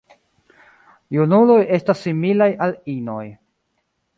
[1.17, 3.25] Junuloj estas similaj al inoj.